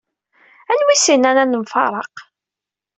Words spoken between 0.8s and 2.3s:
i as-innan ad nemfaraq?